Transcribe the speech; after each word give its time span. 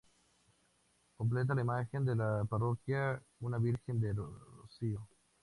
Completa 1.15 1.53
la 1.53 1.61
imaginería 1.61 2.11
de 2.11 2.15
la 2.39 2.45
parroquia, 2.49 3.21
una 3.41 3.59
Virgen 3.59 3.99
del 4.01 4.15
Rocío. 4.15 5.07